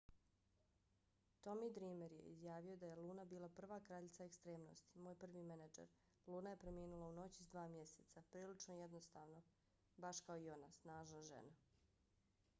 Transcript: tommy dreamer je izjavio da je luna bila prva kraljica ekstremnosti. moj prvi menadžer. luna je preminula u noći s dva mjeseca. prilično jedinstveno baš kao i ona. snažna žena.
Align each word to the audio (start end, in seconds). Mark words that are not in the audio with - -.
tommy 1.43 1.69
dreamer 1.73 2.13
je 2.13 2.21
izjavio 2.29 2.75
da 2.83 2.87
je 2.87 2.95
luna 3.01 3.25
bila 3.33 3.49
prva 3.59 3.77
kraljica 3.89 4.23
ekstremnosti. 4.25 4.97
moj 5.07 5.17
prvi 5.25 5.43
menadžer. 5.51 5.91
luna 6.27 6.55
je 6.55 6.59
preminula 6.65 7.09
u 7.09 7.13
noći 7.13 7.43
s 7.43 7.49
dva 7.51 7.67
mjeseca. 7.67 8.23
prilično 8.31 8.73
jedinstveno 8.79 9.43
baš 9.97 10.21
kao 10.21 10.37
i 10.39 10.49
ona. 10.51 10.71
snažna 10.71 11.21
žena. 11.21 11.55